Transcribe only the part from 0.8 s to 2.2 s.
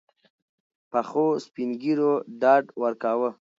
پخوسپین ږیرو